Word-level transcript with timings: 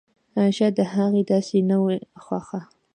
شايد 0.57 0.73
د 0.77 0.81
هغې 0.93 1.21
داسې 1.31 1.57
نه 1.69 1.77
وه 1.83 1.93
خوښه! 2.23 2.61